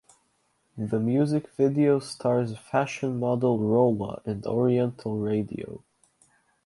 The 0.79 0.99
music 0.99 1.47
video 1.49 1.99
stars 1.99 2.57
fashion 2.57 3.19
model 3.19 3.59
Rola 3.59 4.25
and 4.25 4.43
Oriental 4.47 5.15
Radio. 5.19 5.83